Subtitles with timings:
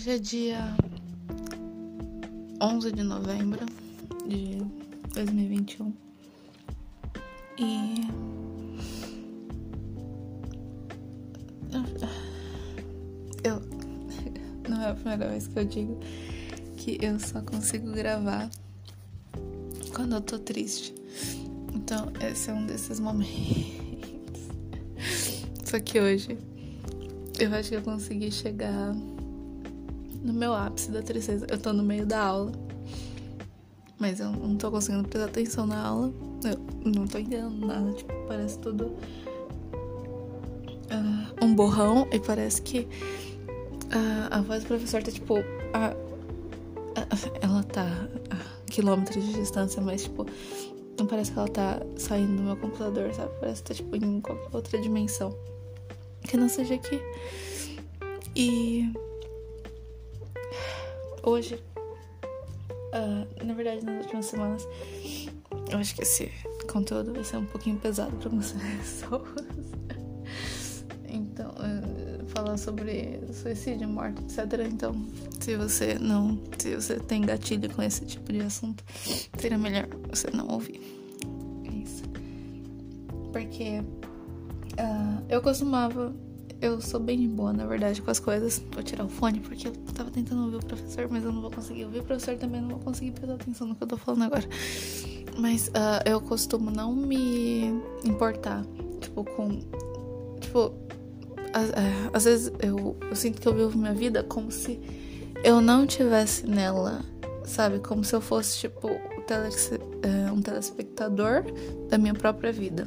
[0.00, 0.76] Hoje é dia
[2.58, 3.66] 11 de novembro
[4.26, 4.56] de
[5.12, 5.92] 2021
[7.58, 8.08] e
[13.44, 13.60] eu
[14.70, 16.00] não é a primeira vez que eu digo
[16.78, 18.48] que eu só consigo gravar
[19.94, 20.94] quando eu tô triste.
[21.74, 24.48] Então, esse é um desses momentos.
[25.62, 26.38] Só que hoje
[27.38, 28.94] eu acho que eu consegui chegar
[30.30, 31.46] no meu ápice da tristeza.
[31.50, 32.52] Eu tô no meio da aula,
[33.98, 36.12] mas eu não tô conseguindo prestar atenção na aula.
[36.44, 38.84] Eu não tô entendendo nada, tipo, parece tudo
[40.90, 45.38] uh, um borrão e parece que uh, a voz do professor tá tipo.
[45.38, 46.10] Uh,
[47.40, 47.86] ela tá
[48.30, 50.26] a quilômetros de distância, mas tipo.
[50.98, 53.30] Não parece que ela tá saindo do meu computador, sabe?
[53.40, 55.34] Parece que tá tipo em qualquer outra dimensão.
[56.22, 57.00] Que não seja aqui.
[58.36, 58.92] E
[61.22, 61.62] hoje,
[62.94, 64.66] uh, na verdade, nas últimas semanas,
[65.70, 66.30] eu acho que esse
[66.70, 69.44] conteúdo vai ser um pouquinho pesado para algumas pessoas.
[71.08, 74.66] então, uh, falar sobre suicídio, morte, etc.
[74.70, 74.94] Então,
[75.40, 78.84] se você não, se você tem gatilho com esse tipo de assunto,
[79.38, 80.80] seria melhor você não ouvir.
[81.64, 82.02] É isso.
[83.32, 86.14] Porque uh, eu costumava
[86.60, 88.62] eu sou bem boa, na verdade, com as coisas.
[88.72, 91.50] Vou tirar o fone porque eu tava tentando ouvir o professor, mas eu não vou
[91.50, 94.24] conseguir ouvir o professor também, não vou conseguir prestar atenção no que eu tô falando
[94.24, 94.46] agora.
[95.38, 98.64] Mas uh, eu costumo não me importar,
[99.00, 99.60] tipo, com.
[100.40, 100.74] Tipo,
[101.52, 104.80] é, às vezes eu, eu sinto que eu vivo minha vida como se
[105.42, 107.04] eu não tivesse nela,
[107.44, 107.78] sabe?
[107.78, 111.44] Como se eu fosse, tipo, é, um telespectador
[111.88, 112.86] da minha própria vida.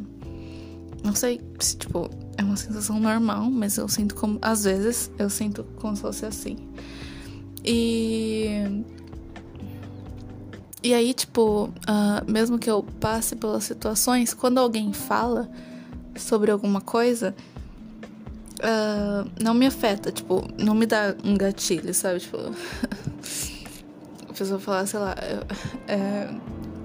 [1.04, 4.40] Não sei se, tipo, é uma sensação normal, mas eu sinto como.
[4.42, 6.58] Às vezes, eu sinto como se fosse assim.
[7.64, 8.84] E.
[10.82, 15.50] E aí, tipo, uh, mesmo que eu passe pelas situações, quando alguém fala
[16.14, 17.34] sobre alguma coisa,
[18.60, 22.20] uh, não me afeta, tipo, não me dá um gatilho, sabe?
[22.20, 22.38] Tipo,
[24.30, 25.16] a pessoa falar, sei lá,
[25.88, 26.30] é,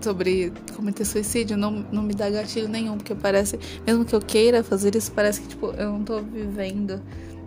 [0.05, 4.63] sobre cometer suicídio não, não me dá gatilho nenhum, porque parece, mesmo que eu queira
[4.63, 7.03] fazer isso, parece que, tipo, eu não tô vivendo.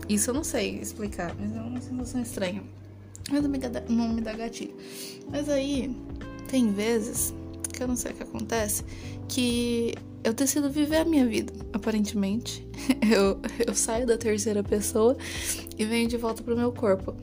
[0.10, 2.64] Isso eu não sei explicar, mas é uma sensação estranha.
[3.30, 4.76] Mas não me, dá, não me dá gatilho.
[5.30, 5.96] Mas aí,
[6.48, 7.34] tem vezes
[7.72, 8.84] que eu não sei o que acontece,
[9.28, 12.68] que eu decido viver a minha vida, aparentemente.
[13.12, 15.18] Eu, eu saio da terceira pessoa
[15.78, 17.16] e venho de volta pro meu corpo.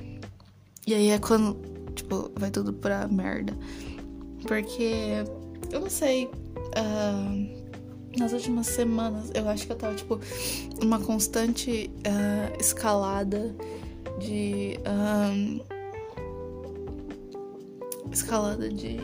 [0.86, 1.56] E aí é quando,
[1.94, 3.56] tipo, vai tudo pra merda.
[4.46, 5.24] Porque,
[5.70, 10.20] eu não sei, uh, nas últimas semanas eu acho que eu tava, tipo,
[10.82, 13.54] uma constante uh, escalada
[14.18, 14.78] de.
[18.10, 18.98] Escalada de.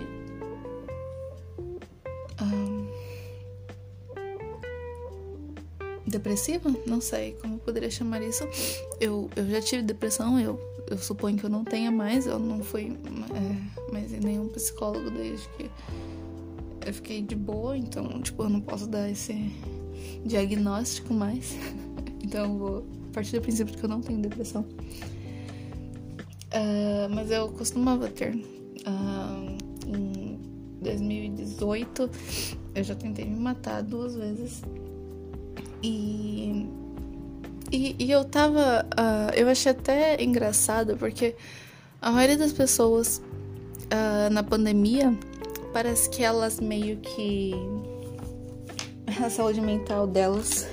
[6.06, 6.72] depressiva?
[6.86, 8.44] Não sei como poderia chamar isso.
[9.00, 10.58] Eu, eu já tive depressão, eu
[10.90, 12.96] eu suponho que eu não tenha mais, eu não fui
[13.34, 15.70] é, mais nenhum psicólogo desde que
[16.86, 19.52] eu fiquei de boa, então, tipo, eu não posso dar esse
[20.24, 21.56] diagnóstico mais.
[22.22, 24.62] então, eu vou partir do princípio que eu não tenho depressão.
[26.52, 28.34] Uh, mas eu costumava ter.
[28.34, 29.56] Uh,
[29.86, 30.38] em
[30.82, 32.10] 2018,
[32.74, 34.62] eu já tentei me matar duas vezes.
[35.82, 36.66] E
[37.74, 38.86] e, e eu tava.
[38.92, 41.34] Uh, eu achei até engraçado porque
[42.00, 43.18] a maioria das pessoas
[43.86, 45.16] uh, na pandemia
[45.72, 47.52] parece que elas meio que.
[49.22, 50.66] A saúde mental delas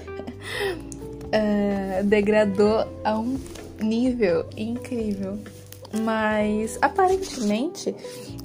[1.27, 3.39] uh, degradou a um
[3.79, 5.37] nível incrível.
[6.03, 7.93] Mas aparentemente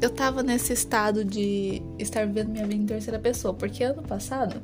[0.01, 4.61] eu tava nesse estado de estar vivendo minha vida em terceira pessoa, porque ano passado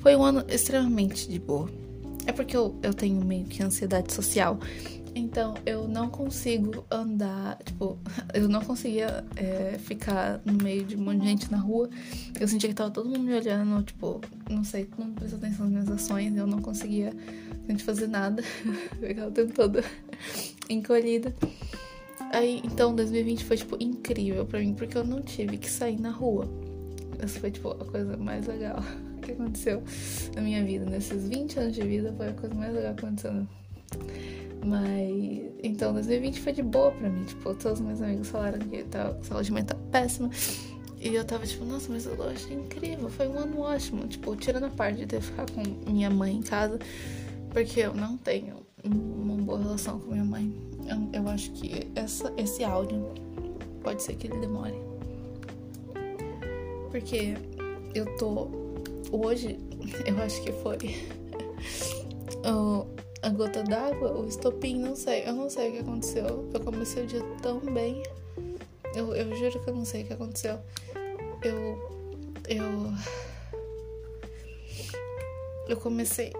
[0.00, 1.70] foi um ano extremamente de boa.
[2.28, 4.58] É porque eu, eu tenho meio que ansiedade social.
[5.14, 7.98] Então eu não consigo andar, tipo,
[8.34, 11.88] eu não conseguia é, ficar no meio de um monte de gente na rua.
[12.38, 14.20] Eu sentia que tava todo mundo me olhando, tipo,
[14.50, 16.36] não sei, todo mundo prestando atenção nas minhas ações.
[16.36, 17.14] Eu não conseguia
[17.66, 18.42] gente fazer nada.
[19.00, 19.82] ficava o tempo todo
[20.68, 21.34] encolhida.
[22.30, 26.10] Aí, então 2020 foi, tipo, incrível pra mim, porque eu não tive que sair na
[26.10, 26.46] rua.
[27.18, 28.82] Essa foi, tipo, a coisa mais legal
[29.28, 29.82] que aconteceu
[30.34, 30.84] na minha vida.
[30.84, 33.46] Nesses 20 anos de vida foi a coisa mais legal que aconteceu.
[34.64, 37.24] Mas então 2020 foi de boa pra mim.
[37.24, 40.30] Tipo, todos os meus amigos falaram que tava, saúde mental péssima.
[41.00, 44.06] E eu tava tipo, nossa, mas eu achei incrível, foi um ano ótimo.
[44.08, 46.78] Tipo, tirando a parte de ter que ficar com minha mãe em casa,
[47.50, 50.52] porque eu não tenho uma boa relação com minha mãe.
[50.88, 53.12] eu, eu acho que essa, esse áudio
[53.82, 54.74] pode ser que ele demore.
[56.90, 57.36] Porque
[57.94, 58.67] eu tô.
[59.10, 59.58] Hoje,
[60.06, 60.78] eu acho que foi.
[63.22, 65.24] a gota d'água, o estopim, não sei.
[65.26, 66.48] Eu não sei o que aconteceu.
[66.52, 68.02] Eu comecei o dia tão bem.
[68.94, 70.58] Eu, eu juro que eu não sei o que aconteceu.
[71.42, 71.78] Eu.
[72.48, 72.92] Eu.
[75.68, 76.32] Eu comecei.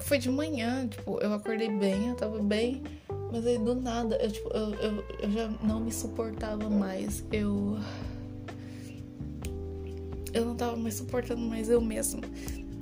[0.00, 2.82] Foi de manhã, tipo, eu acordei bem, eu tava bem.
[3.32, 7.24] Mas aí do nada, eu, tipo, eu, eu, eu já não me suportava mais.
[7.32, 7.78] Eu.
[10.32, 12.20] Eu não tava mais suportando mais eu mesma.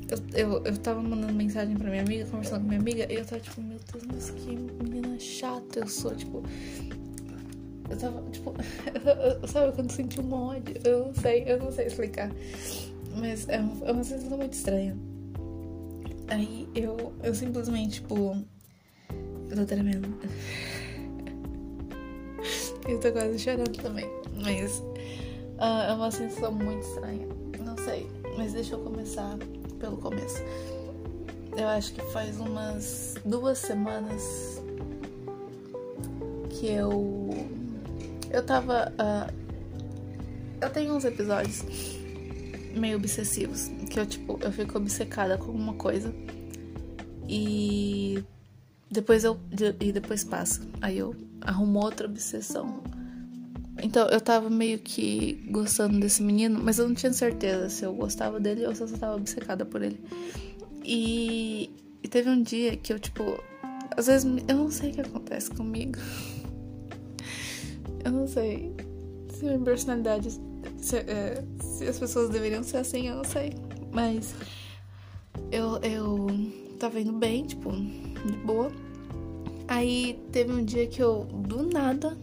[0.08, 3.24] Eu, eu, eu tava mandando mensagem pra minha amiga, conversando com minha amiga, e eu
[3.24, 6.42] tava tipo, meu Deus, mas que menina chata eu sou, tipo.
[7.88, 8.54] Eu tava, tipo,
[9.46, 10.74] sabe quando senti um ódio?
[10.84, 12.30] Eu não sei, eu não sei explicar.
[13.16, 14.96] Mas é uma, é uma sensação muito estranha.
[16.28, 18.36] Aí eu, eu simplesmente, tipo.
[19.48, 20.08] Eu tô tremendo.
[22.88, 24.06] Eu tô quase chorando também.
[24.40, 27.26] Mas uh, é uma sensação muito estranha.
[27.86, 28.04] Sei.
[28.36, 29.38] Mas deixa eu começar
[29.78, 30.42] pelo começo.
[31.56, 34.60] Eu acho que faz umas duas semanas
[36.50, 37.30] que eu.
[38.28, 38.92] Eu tava.
[38.98, 39.32] Uh,
[40.60, 41.64] eu tenho uns episódios
[42.74, 43.68] meio obsessivos.
[43.88, 46.12] Que eu, tipo, eu fico obcecada com uma coisa.
[47.28, 48.20] E
[48.90, 49.38] depois eu.
[49.78, 50.60] E depois passa.
[50.82, 52.82] Aí eu arrumo outra obsessão.
[53.82, 57.94] Então eu tava meio que gostando desse menino, mas eu não tinha certeza se eu
[57.94, 60.00] gostava dele ou se eu só tava obcecada por ele.
[60.82, 61.70] E,
[62.02, 63.42] e teve um dia que eu, tipo.
[63.96, 65.98] Às vezes eu não sei o que acontece comigo.
[68.04, 68.72] Eu não sei
[69.28, 70.30] se minha personalidade.
[70.78, 73.52] Se, é, se as pessoas deveriam ser assim, eu não sei.
[73.92, 74.34] Mas
[75.50, 76.26] eu, eu
[76.78, 78.70] tava indo bem, tipo, de boa.
[79.68, 82.16] Aí teve um dia que eu, do nada,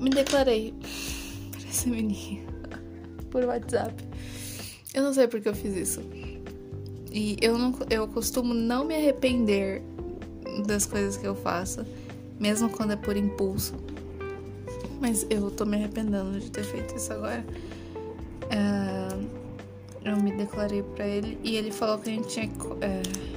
[0.00, 0.74] me declarei
[1.50, 2.46] pra esse menino
[3.30, 3.94] por WhatsApp.
[4.92, 6.00] Eu não sei porque eu fiz isso.
[7.12, 9.82] E eu não eu costumo não me arrepender
[10.66, 11.84] das coisas que eu faço,
[12.38, 13.74] mesmo quando é por impulso.
[15.00, 17.44] Mas eu tô me arrependendo de ter feito isso agora.
[18.44, 19.26] Uh,
[20.04, 22.46] eu me declarei para ele e ele falou que a gente tinha.
[22.46, 23.34] Uh,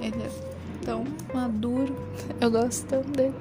[0.00, 1.04] ele é tão
[1.34, 1.94] maduro.
[2.40, 3.34] Eu gosto tanto dele.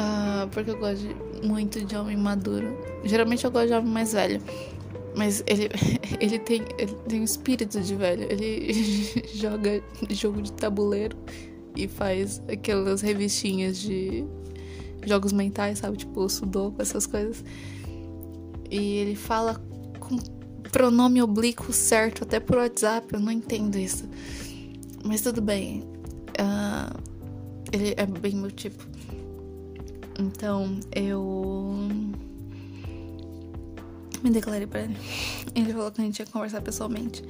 [0.00, 2.74] Uh, porque eu gosto de, muito de homem maduro.
[3.04, 4.40] Geralmente eu gosto de homem mais velho.
[5.14, 5.68] Mas ele,
[6.18, 8.26] ele, tem, ele tem um espírito de velho.
[8.30, 8.72] Ele
[9.34, 11.16] joga jogo de tabuleiro
[11.76, 14.24] e faz aquelas revistinhas de
[15.04, 15.98] jogos mentais, sabe?
[15.98, 17.44] Tipo sudoku, essas coisas.
[18.70, 19.60] E ele fala
[19.98, 20.16] com
[20.70, 23.12] pronome oblíquo certo, até por WhatsApp.
[23.12, 24.08] Eu não entendo isso.
[25.04, 25.82] Mas tudo bem.
[26.40, 26.98] Uh,
[27.70, 28.88] ele é bem meu tipo.
[30.20, 31.88] Então eu
[34.22, 34.96] me declarei para ele.
[35.54, 37.24] Ele falou que a gente ia conversar pessoalmente.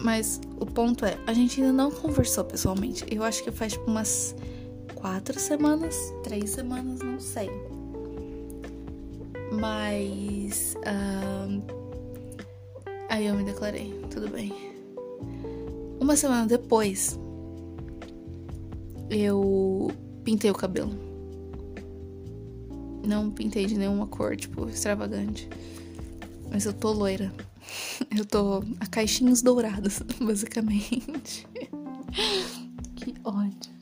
[0.00, 3.04] Mas o ponto é, a gente ainda não conversou pessoalmente.
[3.08, 4.34] Eu acho que faz tipo umas
[4.94, 7.48] quatro semanas, três semanas, não sei.
[9.52, 11.62] Mas uh,
[13.08, 14.52] aí eu me declarei, tudo bem.
[16.00, 17.18] Uma semana depois,
[19.08, 19.90] eu
[20.24, 21.13] pintei o cabelo.
[23.06, 25.48] Não pintei de nenhuma cor, tipo, extravagante.
[26.50, 27.32] Mas eu tô loira.
[28.16, 31.46] Eu tô a caixinhos dourados, basicamente.
[32.94, 33.72] que ódio.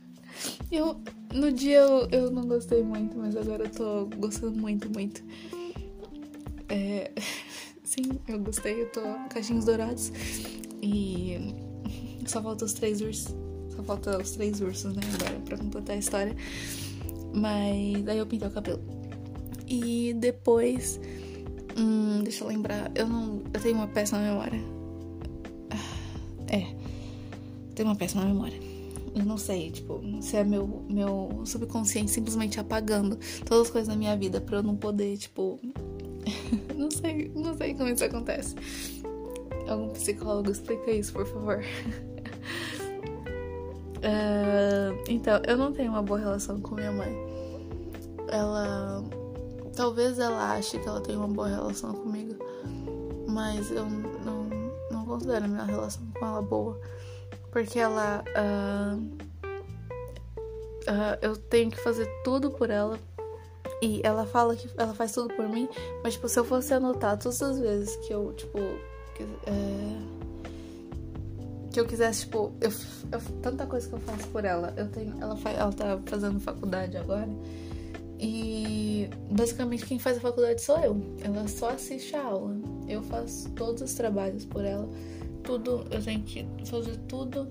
[0.70, 1.00] Eu,
[1.34, 5.22] no dia eu, eu não gostei muito, mas agora eu tô gostando muito, muito.
[6.68, 7.10] É,
[7.84, 8.82] sim, eu gostei.
[8.82, 10.10] Eu tô caixinhos dourados.
[10.82, 11.54] E
[12.26, 13.34] só falta os três ursos.
[13.76, 15.02] Só falta os três ursos, né?
[15.14, 16.36] Agora pra completar a história.
[17.34, 19.01] Mas daí eu pintei o cabelo.
[19.72, 21.00] E depois.
[21.78, 22.92] Hum, deixa eu lembrar.
[22.94, 23.40] Eu não.
[23.54, 24.60] Eu tenho uma péssima memória.
[26.46, 26.66] É.
[27.74, 28.60] Tenho uma péssima memória.
[29.14, 33.96] Eu não sei, tipo, se é meu, meu subconsciente simplesmente apagando todas as coisas da
[33.96, 35.58] minha vida pra eu não poder, tipo.
[36.76, 38.54] não sei, não sei como isso acontece.
[39.66, 41.64] Algum psicólogo explica isso, por favor.
[43.96, 47.16] uh, então, eu não tenho uma boa relação com minha mãe.
[48.28, 49.02] Ela
[49.74, 52.36] Talvez ela ache que ela tem uma boa relação comigo,
[53.26, 54.44] mas eu não,
[54.90, 56.78] não considero a minha relação com ela boa.
[57.50, 58.24] Porque ela.
[58.28, 58.98] Uh,
[60.90, 62.98] uh, eu tenho que fazer tudo por ela.
[63.80, 65.68] E ela fala que ela faz tudo por mim,
[66.04, 68.58] mas tipo, se eu fosse anotar todas as vezes que eu, tipo.
[69.14, 70.22] Que, é,
[71.72, 72.70] que eu quisesse, tipo, eu,
[73.10, 74.72] eu, tanta coisa que eu faço por ela.
[74.76, 77.28] Eu tenho, ela, faz, ela tá fazendo faculdade agora.
[78.24, 80.96] E basicamente quem faz a faculdade sou eu.
[81.24, 82.54] Ela só assiste a aula.
[82.86, 84.88] Eu faço todos os trabalhos por ela.
[85.42, 87.48] Tudo, eu tenho que fazer tudo.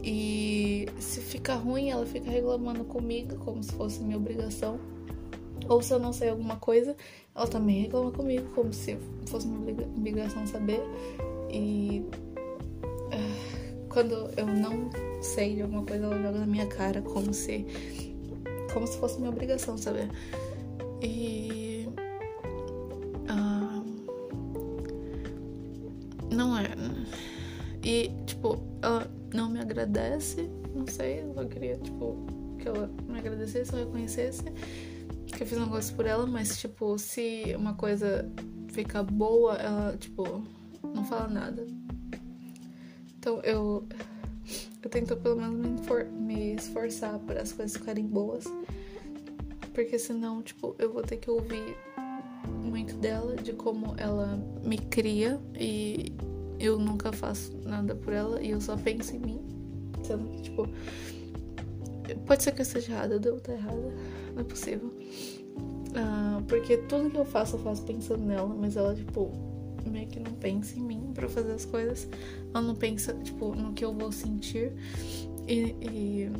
[0.00, 4.78] E se fica ruim, ela fica reclamando comigo, como se fosse minha obrigação.
[5.68, 6.96] Ou se eu não sei alguma coisa,
[7.34, 10.80] ela também reclama comigo, como se fosse minha obrigação saber.
[11.50, 12.04] E
[12.86, 14.88] uh, quando eu não
[15.20, 17.66] sei de alguma coisa, ela joga na minha cara, como se
[18.72, 20.08] como se fosse minha obrigação saber.
[21.02, 21.88] E.
[23.30, 23.84] Uh,
[26.32, 26.68] não é.
[27.82, 32.26] E, tipo, ela não me agradece, não sei, eu queria, tipo,
[32.58, 34.44] que ela me agradecesse reconhecesse
[35.40, 38.30] que eu fiz um negócio por ela, mas, tipo, se uma coisa
[38.68, 40.44] fica boa, ela, tipo,
[40.94, 41.66] não fala nada.
[43.18, 43.86] Então eu
[44.82, 48.44] eu tento pelo menos me, me esforçar para as coisas ficarem boas.
[49.72, 51.76] Porque senão, tipo, eu vou ter que ouvir
[52.64, 56.12] muito dela, de como ela me cria e
[56.58, 59.40] eu nunca faço nada por ela e eu só penso em mim.
[60.02, 60.68] Sendo que, tipo,
[62.26, 63.94] pode ser que eu esteja errada, eu devo estar errada,
[64.34, 64.92] não é possível.
[65.90, 69.30] Uh, porque tudo que eu faço, eu faço pensando nela, mas ela, tipo,
[69.88, 72.08] meio que não pensa em mim para fazer as coisas.
[72.54, 74.72] Ela não pensa, tipo, no que eu vou sentir.
[75.48, 75.74] E.
[75.80, 76.30] e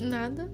[0.00, 0.48] nada.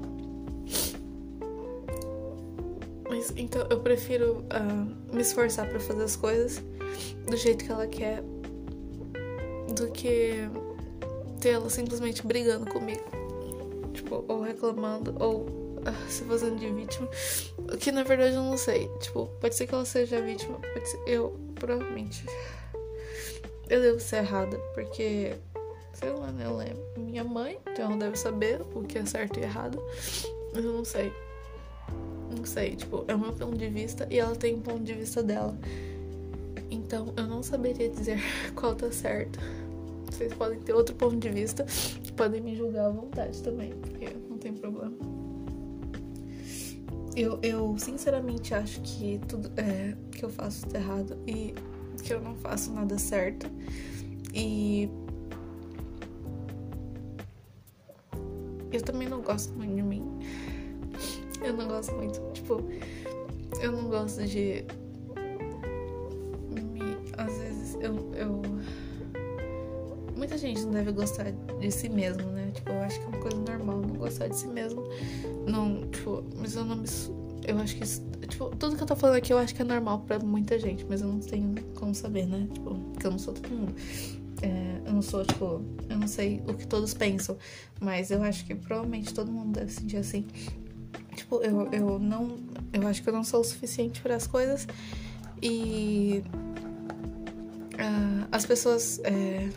[3.08, 6.62] Mas então eu prefiro uh, me esforçar para fazer as coisas
[7.28, 8.22] do jeito que ela quer
[9.74, 10.48] do que
[11.40, 13.04] ter ela simplesmente brigando comigo.
[13.92, 15.64] Tipo, ou reclamando, ou
[16.08, 17.08] se fazendo de vítima.
[17.78, 18.88] Que na verdade eu não sei.
[19.00, 21.00] Tipo, pode ser que ela seja vítima, pode ser.
[21.06, 22.24] Eu, provavelmente.
[23.68, 25.34] Eu devo ser errada, porque.
[25.94, 26.44] Sei lá, né?
[26.44, 29.82] Ela é minha mãe, então ela deve saber o que é certo e errado.
[30.52, 31.12] Mas eu não sei.
[32.36, 34.94] Não sei, tipo, é o meu ponto de vista e ela tem um ponto de
[34.94, 35.56] vista dela.
[36.70, 38.20] Então eu não saberia dizer
[38.54, 39.38] qual tá certo.
[40.10, 41.64] Vocês podem ter outro ponto de vista,
[42.16, 44.96] podem me julgar à vontade também, porque não tem problema.
[47.16, 51.54] Eu, eu sinceramente acho que tudo é, que eu faço tá errado e
[52.02, 53.48] que eu não faço nada certo.
[54.32, 54.88] E
[58.76, 60.02] eu também não gosto muito de mim.
[61.42, 62.62] Eu não gosto muito, tipo,
[63.60, 64.64] eu não gosto de
[66.50, 68.42] me, às vezes eu, eu
[70.16, 72.50] muita gente não deve gostar de si mesmo, né?
[72.54, 74.84] Tipo, eu acho que é uma coisa normal não gostar de si mesmo.
[75.46, 76.86] Não, tipo, mas eu não me.
[77.46, 78.26] Eu acho que.
[78.26, 80.86] Tipo, tudo que eu tô falando aqui eu acho que é normal pra muita gente,
[80.88, 82.48] mas eu não tenho como saber, né?
[82.52, 83.74] Tipo, porque eu não sou todo mundo.
[84.42, 87.36] É, eu não sou, tipo, eu não sei o que todos pensam,
[87.80, 90.26] mas eu acho que provavelmente todo mundo deve sentir assim.
[91.14, 92.38] Tipo, eu, eu não.
[92.72, 94.66] Eu acho que eu não sou o suficiente para as coisas
[95.42, 96.22] e.
[97.74, 99.00] Uh, as pessoas.
[99.04, 99.48] É,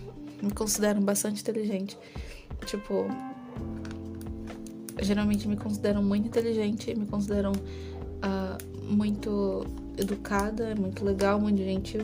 [0.42, 1.98] me consideram bastante inteligente.
[2.66, 3.08] Tipo,
[5.02, 9.66] geralmente me consideram muito inteligente, me consideram uh, muito
[9.98, 12.02] educada, muito legal, muito gentil.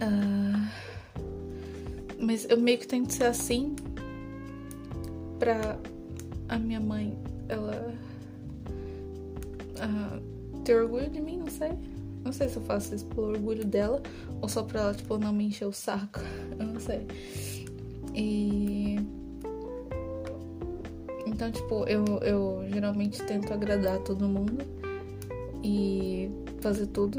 [0.00, 0.91] Uh,
[2.22, 3.74] mas eu meio que tento ser assim
[5.38, 5.76] pra
[6.48, 7.92] a minha mãe, ela
[9.76, 11.72] uh, ter orgulho de mim, não sei.
[12.24, 14.00] Não sei se eu faço isso por orgulho dela
[14.40, 16.20] ou só pra ela, tipo, não me encher o saco.
[16.58, 17.06] Eu não sei.
[18.14, 18.96] E.
[21.26, 24.58] Então, tipo, eu, eu geralmente tento agradar todo mundo
[25.64, 27.18] e fazer tudo.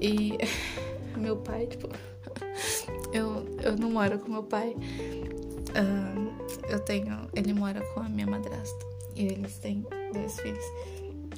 [0.00, 0.32] E
[1.16, 1.88] meu pai, tipo,
[3.12, 4.76] eu, eu não moro com meu pai.
[5.70, 6.34] Uh,
[6.68, 7.28] eu tenho.
[7.34, 8.86] Ele mora com a minha madrasta.
[9.16, 10.64] E eles têm dois filhos.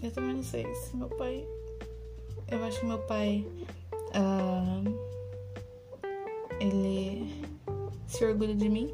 [0.02, 1.46] Eu também não sei se meu pai
[2.48, 3.44] eu acho que meu pai.
[4.14, 5.06] Uh,
[6.60, 7.30] ele
[8.06, 8.90] se orgulha de mim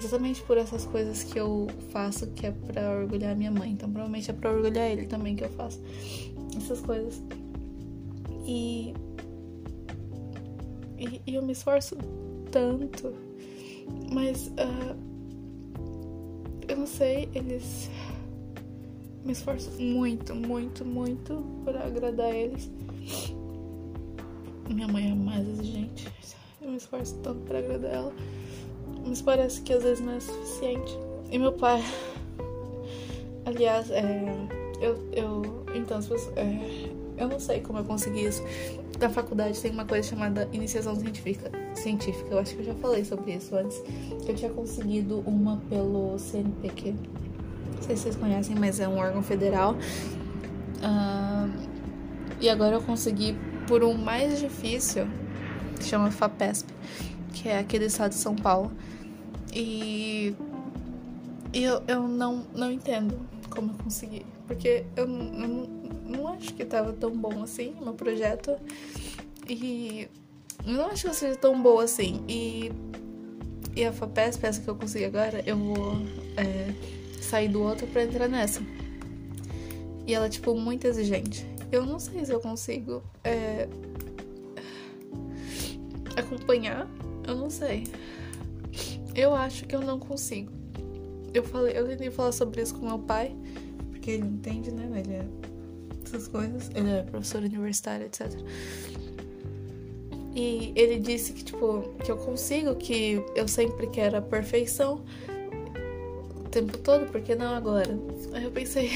[0.00, 3.70] exatamente por essas coisas que eu faço que é pra orgulhar minha mãe.
[3.70, 5.80] Então provavelmente é pra orgulhar ele também que eu faço
[6.56, 7.22] essas coisas.
[8.46, 8.94] E.
[10.98, 11.96] E, e eu me esforço
[12.50, 13.12] tanto.
[14.12, 14.48] Mas.
[14.48, 15.06] Uh,
[16.68, 17.88] eu não sei, eles
[19.24, 22.70] me esforço muito, muito, muito para agradar eles.
[24.68, 26.08] Minha mãe é mais exigente.
[26.60, 28.12] Eu me esforço tanto para agradar ela.
[29.06, 30.92] Mas parece que às vezes não é suficiente.
[31.30, 31.82] E meu pai.
[33.44, 34.24] Aliás, é,
[34.80, 35.64] eu, eu.
[35.74, 36.00] Então.
[36.36, 38.42] É, Eu não sei como eu consegui isso.
[39.00, 41.50] Na faculdade tem uma coisa chamada iniciação científica.
[41.74, 42.28] científica.
[42.30, 43.82] Eu acho que eu já falei sobre isso antes.
[44.26, 46.92] Eu tinha conseguido uma pelo CNPq.
[46.92, 49.74] Não sei se vocês conhecem, mas é um órgão federal.
[50.76, 51.50] Uh,
[52.40, 53.36] e agora eu consegui
[53.66, 55.06] por um mais difícil,
[55.78, 56.72] que chama FAPESP,
[57.34, 58.72] que é aqui do estado de São Paulo.
[59.52, 60.34] E,
[61.52, 63.18] e eu, eu não, não entendo
[63.50, 64.24] como eu consegui.
[64.46, 65.68] Porque eu, eu
[66.08, 68.56] não acho que tava tão bom assim meu projeto.
[69.48, 70.08] E
[70.64, 72.24] não acho que seja tão boa assim.
[72.28, 72.72] E,
[73.74, 75.96] e a FAPESP, essa que eu consegui agora, eu vou
[76.36, 76.74] é,
[77.20, 78.60] sair do outro pra entrar nessa.
[80.06, 81.46] E ela é, tipo, muito exigente.
[81.70, 83.68] Eu não sei se eu consigo é,
[86.16, 86.88] acompanhar.
[87.26, 87.84] Eu não sei.
[89.14, 90.52] Eu acho que eu não consigo.
[91.34, 93.34] Eu falei, eu tentei falar sobre isso com meu pai,
[93.90, 94.88] porque ele entende, né?
[95.04, 95.26] Ele é
[96.16, 96.70] essas coisas.
[96.74, 98.32] Ele é professor universitário, etc.
[100.34, 105.02] E ele disse que, tipo, que eu consigo, que eu sempre quero a perfeição
[106.38, 107.98] o tempo todo, porque não agora?
[108.34, 108.90] Aí eu pensei,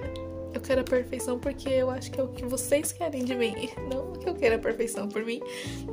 [0.54, 3.54] eu quero a perfeição porque eu acho que é o que vocês querem de mim,
[3.92, 5.40] não que eu quero a perfeição por mim.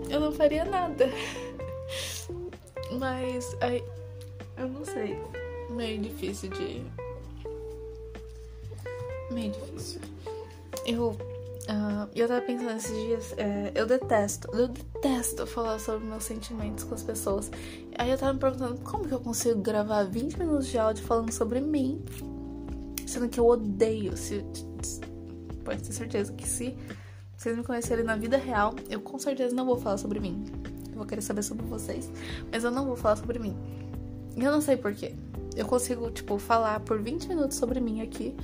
[0.09, 1.09] Eu não faria nada.
[2.97, 3.83] Mas aí
[4.57, 5.17] eu não sei,
[5.71, 6.81] meio difícil de
[9.29, 9.99] meio difícil.
[10.85, 11.17] Eu.
[11.65, 16.83] Uh, eu tava pensando esses dias, é, eu detesto, eu detesto falar sobre meus sentimentos
[16.83, 17.49] com as pessoas.
[17.97, 21.31] Aí eu tava me perguntando como que eu consigo gravar 20 minutos de áudio falando
[21.31, 22.05] sobre mim,
[23.07, 24.15] sendo que eu odeio.
[24.15, 24.45] Se,
[25.63, 26.77] pode ter certeza que se
[27.35, 30.45] vocês me conhecerem na vida real, eu com certeza não vou falar sobre mim.
[30.91, 32.11] Eu vou querer saber sobre vocês,
[32.51, 33.57] mas eu não vou falar sobre mim.
[34.37, 35.15] Eu não sei porquê.
[35.55, 38.35] Eu consigo, tipo, falar por 20 minutos sobre mim aqui.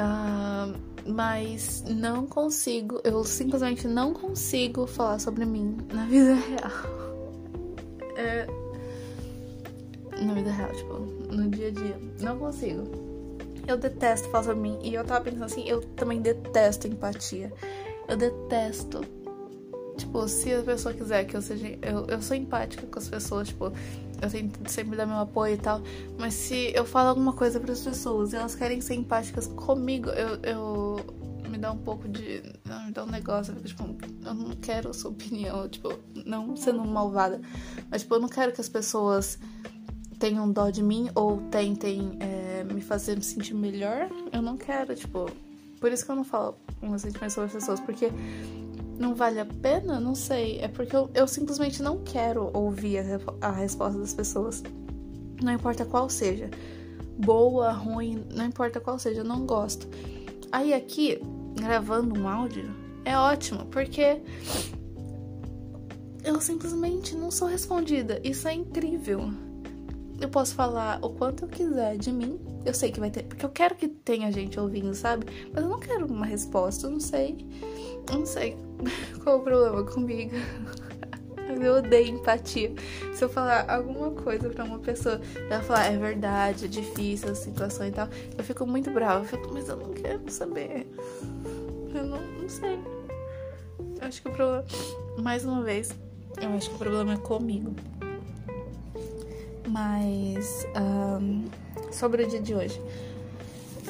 [0.00, 7.00] Uh, mas não consigo, eu simplesmente não consigo falar sobre mim na vida real.
[8.16, 8.46] É,
[10.20, 10.94] na vida real, tipo,
[11.34, 11.98] no dia a dia.
[12.20, 12.84] Não consigo.
[13.66, 14.78] Eu detesto falar sobre mim.
[14.82, 17.52] E eu tava pensando assim, eu também detesto empatia.
[18.08, 19.00] Eu detesto.
[19.96, 21.78] Tipo, se a pessoa quiser que eu seja.
[21.82, 23.72] Eu, eu sou empática com as pessoas, tipo,
[24.20, 25.80] eu tento sempre dar meu apoio e tal.
[26.18, 30.10] Mas se eu falo alguma coisa para as pessoas e elas querem ser empáticas comigo,
[30.10, 30.96] eu, eu
[31.48, 32.42] me dá um pouco de.
[32.86, 33.82] Me dá um negócio, tipo,
[34.24, 35.92] eu não quero sua opinião, tipo,
[36.24, 37.40] não sendo malvada,
[37.90, 39.38] mas tipo, eu não quero que as pessoas
[40.18, 44.08] tenham dó de mim ou tentem é, me fazer me sentir melhor.
[44.32, 45.30] Eu não quero, tipo.
[45.80, 48.10] Por isso que eu não falo meus sentimentos sobre as pessoas, porque
[49.00, 49.98] não vale a pena?
[49.98, 50.58] Não sei.
[50.58, 54.62] É porque eu, eu simplesmente não quero ouvir a, a resposta das pessoas.
[55.42, 56.50] Não importa qual seja.
[57.16, 59.88] Boa, ruim, não importa qual seja, eu não gosto.
[60.52, 61.20] Aí aqui,
[61.58, 64.20] gravando um áudio, é ótimo, porque
[66.24, 68.20] eu simplesmente não sou respondida.
[68.22, 69.32] Isso é incrível.
[70.20, 72.38] Eu posso falar o quanto eu quiser de mim.
[72.64, 73.24] Eu sei que vai ter.
[73.24, 75.26] Porque eu quero que tenha gente ouvindo, sabe?
[75.52, 76.86] Mas eu não quero uma resposta.
[76.86, 77.46] Eu não sei.
[78.10, 78.56] Eu não sei
[79.22, 80.34] qual o problema comigo.
[81.60, 82.72] Eu odeio empatia.
[83.12, 87.34] Se eu falar alguma coisa pra uma pessoa, ela falar, é verdade, é difícil a
[87.34, 89.20] situação e tal, eu fico muito brava.
[89.20, 90.86] Eu fico, mas eu não quero saber.
[91.94, 92.78] Eu não, não sei.
[94.00, 94.64] Eu acho que o problema.
[95.18, 95.90] Mais uma vez,
[96.40, 97.74] eu acho que o problema é comigo.
[99.68, 100.66] Mas.
[100.76, 101.44] Um,
[101.90, 102.80] sobre o dia de hoje.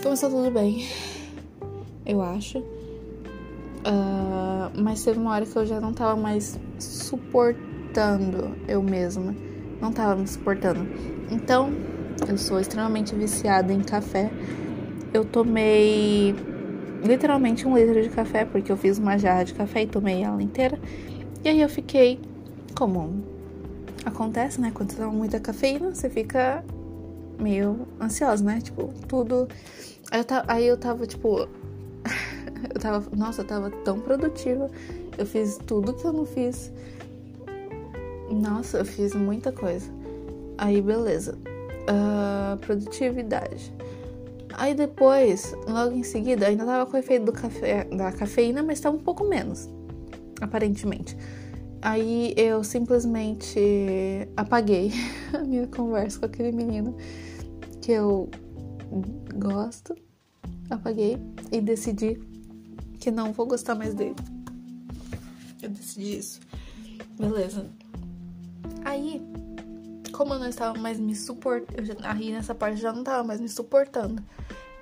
[0.03, 0.89] Começou tudo bem.
[2.07, 2.65] Eu acho.
[3.81, 9.35] Uh, mas teve uma hora que eu já não tava mais suportando eu mesma.
[9.81, 10.87] Não tava me suportando.
[11.31, 11.73] Então,
[12.29, 14.31] eu sou extremamente viciada em café.
[15.13, 16.35] Eu tomei
[17.03, 20.43] literalmente um litro de café, porque eu fiz uma jarra de café e tomei ela
[20.43, 20.79] inteira.
[21.43, 22.21] E aí eu fiquei,
[22.77, 23.25] como
[24.05, 24.71] acontece, né?
[24.73, 26.63] Quando você toma muita cafeína, você fica
[27.41, 28.61] meio ansiosa, né?
[28.61, 29.49] Tipo, tudo.
[30.11, 31.49] Aí eu, aí eu tava, tipo,
[32.63, 34.71] eu tava, nossa, eu tava tão produtiva.
[35.17, 36.73] Eu fiz tudo que eu não fiz.
[38.31, 39.91] Nossa, eu fiz muita coisa.
[40.59, 41.37] Aí, beleza.
[41.89, 43.73] Uh, produtividade.
[44.55, 48.81] Aí depois, logo em seguida, ainda tava com o efeito do café, da cafeína, mas
[48.81, 49.69] tava um pouco menos,
[50.41, 51.17] aparentemente.
[51.81, 53.59] Aí eu simplesmente
[54.37, 54.93] apaguei
[55.33, 56.95] a minha conversa com aquele menino
[57.81, 58.29] que eu
[59.35, 59.95] gosto.
[60.69, 61.17] Apaguei
[61.51, 62.21] e decidi
[63.01, 64.15] que não vou gostar mais dele.
[65.61, 66.39] Eu decidi isso.
[67.19, 67.67] Beleza.
[68.85, 69.21] Aí,
[70.13, 73.49] como eu não estava mais me suportando, aí nessa parte já não estava mais me
[73.49, 74.23] suportando,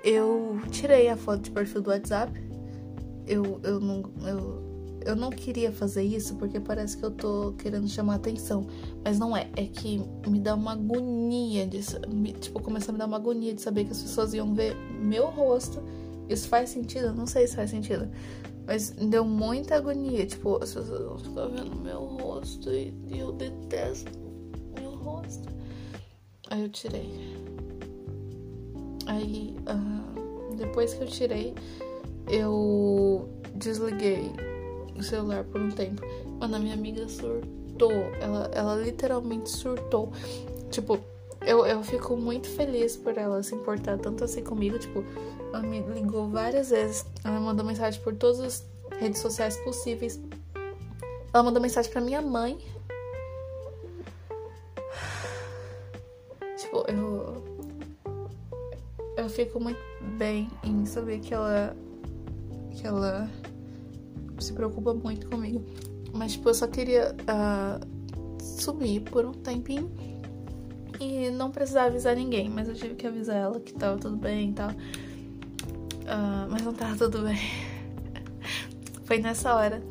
[0.03, 2.49] eu tirei a foto de perfil do WhatsApp
[3.29, 4.03] eu, eu não.
[4.25, 4.69] Eu,
[5.05, 8.67] eu não queria fazer isso porque parece que eu tô querendo chamar atenção.
[9.05, 9.47] Mas não é.
[9.55, 11.79] É que me dá uma agonia de.
[12.39, 15.27] Tipo, começa a me dar uma agonia de saber que as pessoas iam ver meu
[15.27, 15.81] rosto.
[16.29, 17.13] Isso faz sentido?
[17.13, 18.07] Não sei se faz sentido.
[18.67, 20.25] Mas deu muita agonia.
[20.27, 24.11] Tipo, as pessoas vão ficar vendo meu rosto e, e eu detesto
[24.79, 25.49] meu rosto.
[26.51, 27.09] Aí eu tirei.
[29.07, 31.55] Aí, uh, depois que eu tirei,
[32.27, 34.31] eu desliguei
[34.95, 36.03] o celular por um tempo.
[36.39, 37.91] Mano, a minha amiga surtou.
[38.21, 40.11] Ela, ela literalmente surtou.
[40.69, 40.99] Tipo,
[41.41, 44.77] eu, eu fico muito feliz por ela se importar tanto assim comigo.
[44.77, 45.03] Tipo,
[45.53, 47.05] ela me ligou várias vezes.
[47.23, 48.65] Ela mandou mensagem por todas as
[48.99, 50.19] redes sociais possíveis.
[51.33, 52.57] Ela mandou mensagem pra minha mãe.
[56.57, 57.49] Tipo, eu.
[59.15, 59.79] Eu fico muito
[60.17, 61.75] bem em saber que ela.
[62.71, 63.29] Que ela
[64.39, 65.63] se preocupa muito comigo.
[66.13, 69.91] Mas, tipo, eu só queria uh, sumir por um tempinho
[70.99, 72.49] e não precisar avisar ninguém.
[72.49, 74.69] Mas eu tive que avisar ela que tava tudo bem e tal.
[74.69, 77.37] Uh, mas não tava tudo bem.
[79.05, 79.81] Foi nessa hora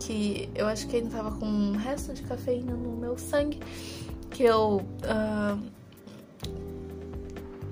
[0.00, 3.60] que eu acho que ainda tava com um resto de cafeína no meu sangue
[4.30, 4.82] que eu.
[5.02, 5.74] Uh,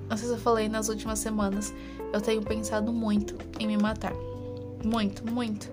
[0.08, 1.72] não sei se eu falei nas últimas semanas.
[2.12, 4.12] Eu tenho pensado muito em me matar.
[4.84, 5.70] Muito, muito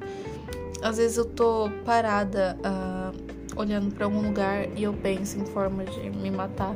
[0.81, 5.83] às vezes eu tô parada uh, olhando para algum lugar e eu penso em forma
[5.85, 6.75] de me matar.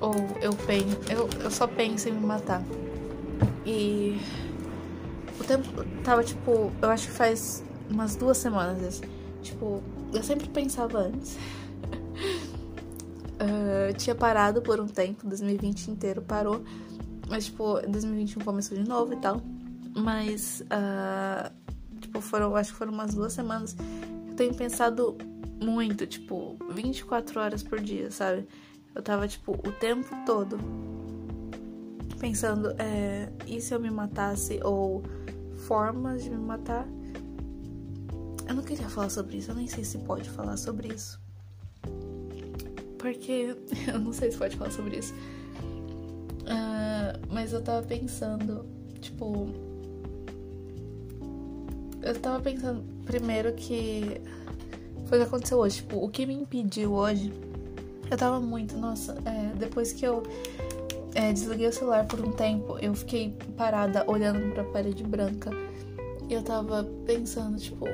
[0.00, 2.62] Ou eu penso, eu, eu só penso em me matar.
[3.64, 4.18] E
[5.38, 5.68] o tempo
[6.04, 9.00] tava tipo, eu acho que faz umas duas semanas.
[9.42, 11.36] Tipo, eu sempre pensava antes.
[13.40, 16.62] uh, tinha parado por um tempo, 2020 inteiro parou.
[17.28, 19.40] Mas, tipo, 2021 começou de novo e tal.
[19.94, 21.52] Mas uh,
[22.00, 23.76] tipo, foram, acho que foram umas duas semanas,
[24.28, 25.16] eu tenho pensado
[25.60, 28.46] muito, tipo, 24 horas por dia, sabe?
[28.94, 30.58] Eu tava, tipo, o tempo todo
[32.20, 34.60] pensando, é, e se eu me matasse?
[34.62, 35.02] Ou
[35.66, 36.86] formas de me matar?
[38.46, 41.20] Eu não queria falar sobre isso, eu nem sei se pode falar sobre isso.
[42.98, 43.56] Porque
[43.88, 45.14] eu não sei se pode falar sobre isso.
[46.42, 48.66] Uh, mas eu tava pensando,
[49.00, 49.48] tipo,
[52.02, 54.20] eu tava pensando primeiro que
[55.06, 55.76] foi o que aconteceu hoje.
[55.76, 57.32] Tipo, o que me impediu hoje,
[58.10, 60.22] eu tava muito, nossa, é, depois que eu
[61.14, 65.50] é, desliguei o celular por um tempo, eu fiquei parada olhando pra parede branca.
[66.28, 67.86] E eu tava pensando, tipo,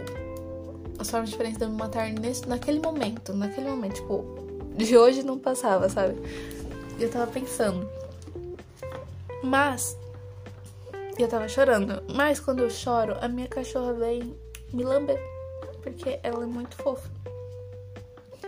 [0.98, 4.24] as formas diferentes de me matar nesse, naquele momento, naquele momento, tipo,
[4.76, 6.16] de hoje não passava, sabe?
[6.98, 7.88] Eu tava pensando.
[9.42, 9.96] Mas
[11.18, 12.02] eu tava chorando.
[12.14, 14.34] Mas quando eu choro, a minha cachorra vem
[14.72, 15.18] me lamber.
[15.86, 17.08] Porque ela é muito fofa.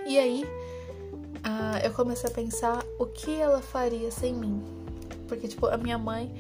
[0.05, 4.61] E aí, uh, eu comecei a pensar o que ela faria sem mim.
[5.29, 6.35] Porque, tipo, a minha mãe.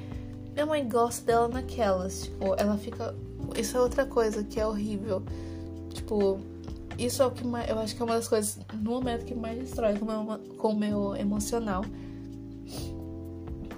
[0.53, 2.25] Minha mãe gosta dela naquelas.
[2.25, 3.15] Tipo, ela fica.
[3.57, 5.23] Isso é outra coisa que é horrível.
[5.95, 6.41] Tipo,
[6.99, 7.71] isso é o que mais.
[7.71, 10.39] Eu acho que é uma das coisas no momento que mais destrói com o meu,
[10.57, 11.85] com meu emocional.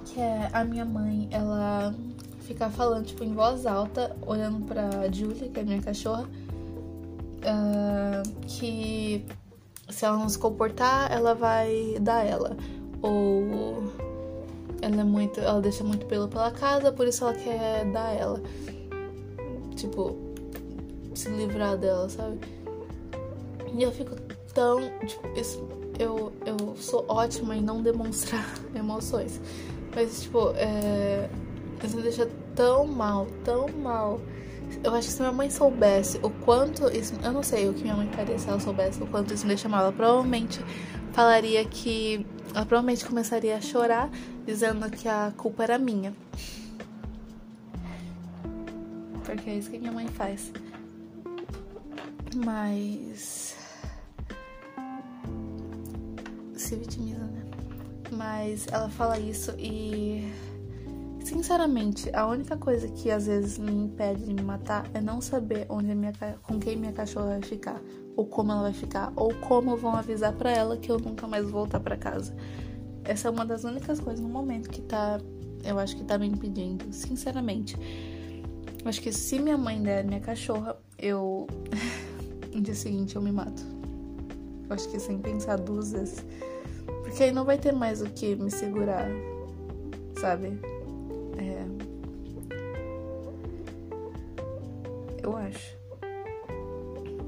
[0.06, 1.94] Que é a minha mãe, ela
[2.40, 6.26] ficar falando, tipo, em voz alta, olhando pra Julie, que é minha cachorra,
[7.44, 9.26] uh, que
[9.88, 12.56] se ela não se comportar, ela vai dar ela.
[13.02, 13.90] Ou
[14.82, 15.40] ela é muito.
[15.40, 18.40] Ela deixa muito pelo pela casa, por isso ela quer dar ela.
[19.76, 20.16] Tipo,
[21.14, 22.38] se livrar dela, sabe?
[23.74, 24.16] E eu fico
[24.54, 24.80] tão.
[25.06, 29.40] Tipo, isso, eu, eu sou ótima em não demonstrar emoções.
[29.94, 31.28] Mas, tipo, é,
[31.82, 34.20] isso me deixa tão mal, tão mal.
[34.82, 37.14] Eu acho que se minha mãe soubesse o quanto isso.
[37.22, 39.48] Eu não sei o que minha mãe faria se ela soubesse o quanto isso me
[39.48, 39.82] deixa mal.
[39.82, 40.60] Ela provavelmente
[41.12, 42.26] falaria que.
[42.54, 44.10] Ela provavelmente começaria a chorar,
[44.44, 46.12] dizendo que a culpa era minha.
[49.24, 50.52] Porque é isso que minha mãe faz.
[52.34, 53.56] Mas.
[56.56, 57.42] Se vitimiza, né?
[58.12, 60.30] Mas ela fala isso e
[61.30, 65.64] Sinceramente, a única coisa que às vezes me impede de me matar é não saber
[65.68, 66.12] onde minha,
[66.42, 67.80] com quem minha cachorra vai ficar,
[68.16, 71.44] ou como ela vai ficar, ou como vão avisar para ela que eu nunca mais
[71.44, 72.34] vou voltar para casa.
[73.04, 75.20] Essa é uma das únicas coisas no momento que tá,
[75.64, 77.76] eu acho que tá me impedindo, sinceramente.
[78.84, 81.46] Acho que se minha mãe der minha cachorra, eu
[82.52, 83.62] no dia seguinte eu me mato.
[84.68, 86.24] Acho que sem pensar duas vezes.
[87.04, 89.06] Porque aí não vai ter mais o que me segurar,
[90.20, 90.58] sabe?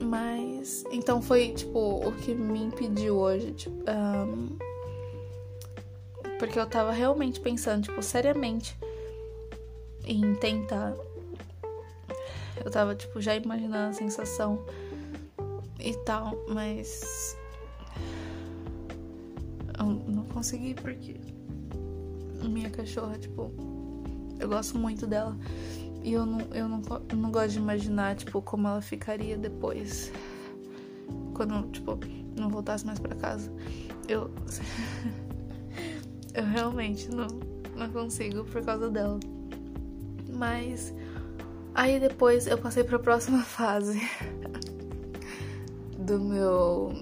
[0.02, 0.85] Mas.
[0.90, 3.52] Então foi, tipo, o que me impediu hoje.
[3.52, 4.56] Tipo, um,
[6.38, 8.76] porque eu tava realmente pensando, tipo, seriamente
[10.04, 10.94] em tentar.
[12.64, 14.64] Eu tava, tipo, já imaginando a sensação
[15.80, 17.37] e tal, mas.
[19.78, 21.16] Eu não consegui porque.
[22.42, 23.52] Minha cachorra, tipo.
[24.38, 25.37] Eu gosto muito dela.
[26.04, 30.12] E eu não, eu não, eu não gosto de imaginar, tipo, como ela ficaria depois.
[31.32, 31.98] Quando, tipo,
[32.36, 33.52] não voltasse mais para casa.
[34.08, 34.30] Eu.
[36.34, 37.28] eu realmente não,
[37.76, 39.20] não consigo por causa dela.
[40.28, 40.92] Mas.
[41.74, 44.00] Aí depois eu passei pra próxima fase
[45.98, 46.92] do meu.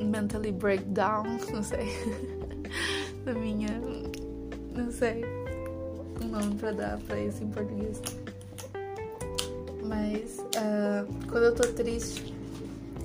[0.00, 1.86] mentally breakdown, não sei.
[3.24, 3.80] da minha.
[4.74, 5.41] não sei
[6.32, 8.00] nome pra dar pra isso em português.
[9.84, 12.34] Mas uh, quando eu tô triste,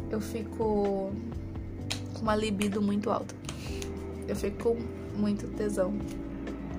[0.09, 1.11] eu fico
[2.13, 3.35] com uma libido muito alta.
[4.27, 4.77] Eu fico com
[5.17, 5.93] muito tesão.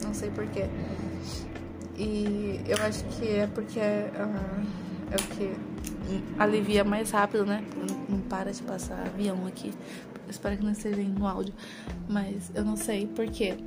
[0.03, 0.65] Não sei porquê.
[1.97, 4.67] E eu acho que é porque uh,
[5.11, 5.55] é o que
[6.39, 7.63] alivia mais rápido, né?
[8.09, 9.75] Não para de passar avião aqui.
[10.29, 11.53] espero que não esteja no áudio.
[12.09, 13.59] Mas eu não sei porquê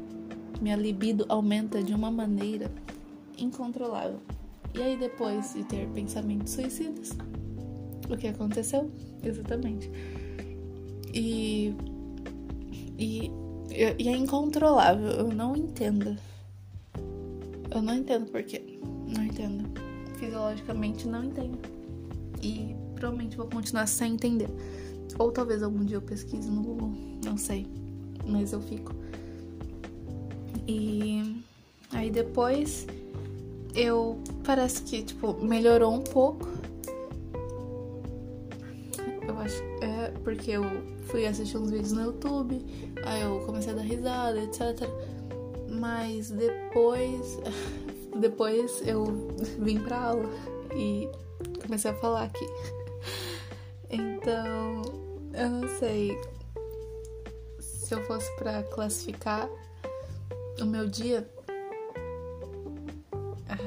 [0.61, 2.71] minha libido aumenta de uma maneira
[3.37, 4.19] incontrolável.
[4.73, 7.11] E aí, depois de ter pensamentos suicidas,
[8.09, 8.89] o que aconteceu?
[9.23, 9.91] Exatamente.
[11.13, 11.75] E,
[12.97, 13.31] e,
[13.97, 15.07] e é incontrolável.
[15.07, 16.15] Eu não entendo.
[17.69, 18.79] Eu não entendo por quê.
[19.07, 19.69] Não entendo.
[20.17, 21.57] Fisiologicamente, não entendo.
[22.41, 24.49] E provavelmente vou continuar sem entender.
[25.19, 26.93] Ou talvez algum dia eu pesquise no Google.
[27.25, 27.67] Não sei.
[28.25, 28.93] Mas eu fico.
[30.67, 31.43] E
[31.91, 32.87] aí depois
[33.75, 36.47] eu parece que tipo melhorou um pouco.
[39.27, 40.63] Eu acho é porque eu
[41.07, 42.63] fui assistir uns vídeos no YouTube,
[43.03, 44.87] aí eu comecei a dar risada, etc.
[45.69, 47.39] Mas depois
[48.19, 49.05] depois eu
[49.59, 50.29] vim pra aula
[50.75, 51.09] e
[51.61, 52.45] comecei a falar aqui.
[53.93, 54.83] Então,
[55.33, 56.17] eu não sei
[57.59, 59.49] se eu fosse para classificar
[60.59, 61.29] o meu dia
[63.47, 63.57] ah,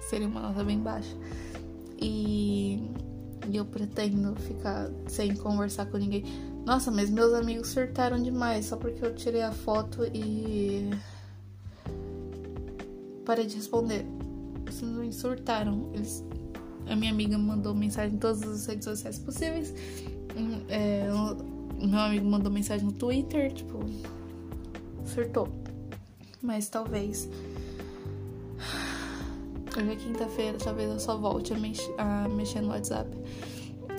[0.00, 1.16] seria uma nota bem baixa.
[2.00, 2.90] E,
[3.52, 6.24] eu pretendo ficar sem conversar com ninguém.
[6.66, 10.90] Nossa, mas meus amigos surtaram demais só porque eu tirei a foto e
[13.24, 14.04] parei de responder.
[14.70, 15.90] Simplesmente surtaram.
[15.94, 16.24] Eles,
[16.86, 19.74] a minha amiga mandou mensagem em todas as redes sociais possíveis.
[20.68, 21.08] É,
[21.86, 23.80] meu amigo mandou mensagem no Twitter, tipo,
[25.06, 25.48] surtou.
[26.40, 27.28] Mas talvez.
[29.76, 33.08] Hoje é quinta-feira, talvez eu só volte a, mex a mexer no WhatsApp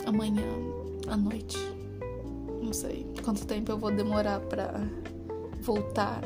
[0.05, 0.43] amanhã
[1.07, 1.57] à noite.
[2.61, 4.71] Não sei quanto tempo eu vou demorar pra
[5.61, 6.21] voltar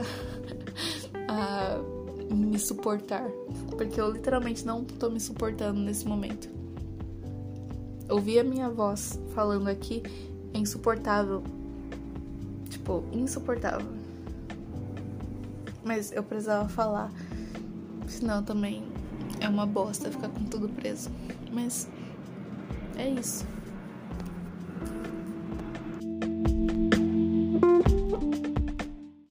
[1.29, 1.79] a
[2.33, 3.29] me suportar.
[3.77, 6.49] Porque eu literalmente não tô me suportando nesse momento.
[8.09, 10.03] Ouvir a minha voz falando aqui
[10.53, 11.43] é insuportável.
[12.69, 13.96] Tipo, insuportável.
[15.87, 17.09] Mas eu precisava falar.
[18.07, 18.85] Senão também
[19.39, 21.09] é uma bosta ficar com tudo preso.
[21.51, 21.87] Mas
[22.97, 23.47] é isso.